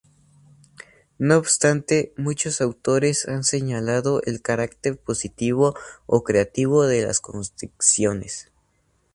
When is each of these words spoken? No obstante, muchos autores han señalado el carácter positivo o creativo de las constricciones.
No 1.19 1.37
obstante, 1.37 2.11
muchos 2.17 2.59
autores 2.59 3.27
han 3.27 3.43
señalado 3.43 4.23
el 4.25 4.41
carácter 4.41 4.97
positivo 4.97 5.75
o 6.07 6.23
creativo 6.23 6.87
de 6.87 7.03
las 7.05 7.19
constricciones. 7.19 8.51